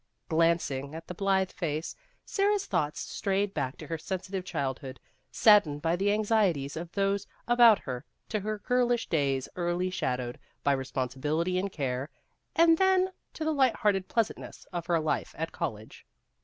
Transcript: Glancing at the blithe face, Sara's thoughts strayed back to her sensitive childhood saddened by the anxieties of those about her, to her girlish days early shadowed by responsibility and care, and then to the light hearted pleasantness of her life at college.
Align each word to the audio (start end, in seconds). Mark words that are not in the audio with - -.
Glancing 0.29 0.95
at 0.95 1.05
the 1.05 1.13
blithe 1.13 1.51
face, 1.51 1.95
Sara's 2.25 2.65
thoughts 2.65 2.99
strayed 3.01 3.53
back 3.53 3.77
to 3.77 3.85
her 3.85 3.99
sensitive 3.99 4.43
childhood 4.43 4.99
saddened 5.29 5.83
by 5.83 5.95
the 5.95 6.11
anxieties 6.11 6.75
of 6.75 6.91
those 6.93 7.27
about 7.47 7.77
her, 7.77 8.03
to 8.29 8.39
her 8.39 8.57
girlish 8.57 9.07
days 9.09 9.47
early 9.55 9.91
shadowed 9.91 10.39
by 10.63 10.71
responsibility 10.71 11.59
and 11.59 11.71
care, 11.71 12.09
and 12.55 12.79
then 12.79 13.09
to 13.33 13.45
the 13.45 13.53
light 13.53 13.75
hearted 13.75 14.07
pleasantness 14.07 14.65
of 14.73 14.87
her 14.87 14.99
life 14.99 15.35
at 15.37 15.51
college. 15.51 16.03